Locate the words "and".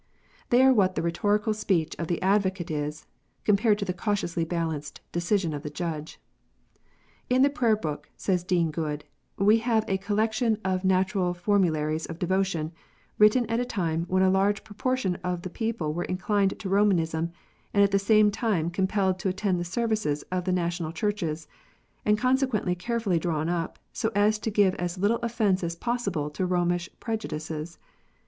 17.71-17.83, 22.03-22.17